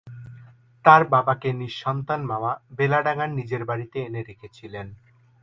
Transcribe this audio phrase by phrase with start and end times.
[0.85, 4.87] তার বাবাকে নিঃসন্তান মামা বেলডাঙায় নিজের বাড়িতে এনে রেখেছিলেন।